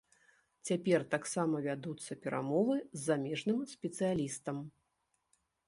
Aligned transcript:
Цяпер 0.69 1.03
таксама 1.13 1.59
вядуцца 1.67 2.17
перамовы 2.25 2.75
з 2.79 2.99
замежным 3.07 3.59
спецыялістам. 3.77 4.57